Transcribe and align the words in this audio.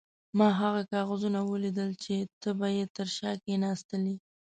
ما 0.37 0.47
هغه 0.61 0.81
کاغذونه 0.93 1.39
ولیدل 1.43 1.89
چې 2.03 2.15
ته 2.41 2.49
به 2.57 2.67
یې 2.77 2.85
تر 2.95 3.07
شا 3.17 3.31
کښېناستلې. 3.43 4.15